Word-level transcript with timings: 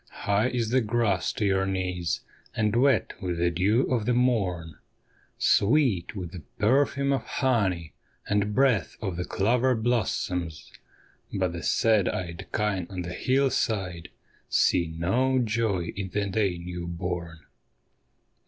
High 0.25 0.47
is 0.47 0.71
the 0.71 0.81
grass 0.81 1.31
to 1.33 1.45
your 1.45 1.67
knees, 1.67 2.21
and 2.55 2.75
wet 2.75 3.13
with 3.21 3.37
the 3.37 3.51
dew 3.51 3.83
of 3.93 4.07
the 4.07 4.15
morn, 4.15 4.79
Sweet 5.37 6.15
with 6.15 6.31
the 6.31 6.41
perfume 6.57 7.13
of 7.13 7.21
honey, 7.21 7.93
and 8.27 8.55
breath 8.55 8.97
of 8.99 9.15
the 9.15 9.25
clover 9.25 9.75
blossoms; 9.75 10.71
But 11.31 11.53
the 11.53 11.61
sad 11.61 12.09
eyed 12.09 12.47
kine 12.51 12.87
on 12.89 13.03
the 13.03 13.13
hillside 13.13 14.09
see 14.49 14.87
no 14.87 15.37
joy 15.37 15.93
in 15.95 16.09
the 16.09 16.25
day 16.25 16.57
newborn. 16.57 17.41